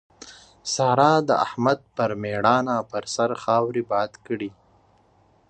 [0.73, 4.49] سارا د احمد پر ميړانه پر سر خاورې باد کړې.